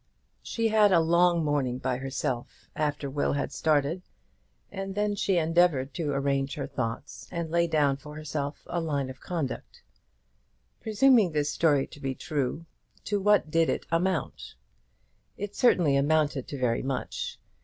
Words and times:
She 0.41 0.69
had 0.69 0.91
a 0.91 0.99
long 0.99 1.45
morning 1.45 1.77
by 1.77 1.97
herself 1.97 2.67
after 2.75 3.07
Will 3.07 3.33
had 3.33 3.51
started, 3.51 4.01
and 4.71 4.95
then 4.95 5.13
she 5.13 5.37
endeavoured 5.37 5.93
to 5.93 6.09
arrange 6.09 6.55
her 6.55 6.65
thoughts 6.65 7.27
and 7.31 7.51
lay 7.51 7.67
down 7.67 7.97
for 7.97 8.15
herself 8.15 8.63
a 8.65 8.81
line 8.81 9.11
of 9.11 9.19
conduct. 9.19 9.83
Presuming 10.79 11.33
this 11.33 11.51
story 11.51 11.85
to 11.85 11.99
be 11.99 12.15
true, 12.15 12.65
to 13.03 13.21
what 13.21 13.51
did 13.51 13.69
it 13.69 13.85
amount? 13.91 14.55
It 15.37 15.55
certainly 15.55 15.95
amounted 15.95 16.47
to 16.47 16.57
very 16.57 16.81
much. 16.81 17.37